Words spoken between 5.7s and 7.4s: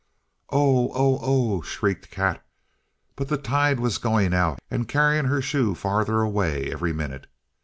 farther away every minute.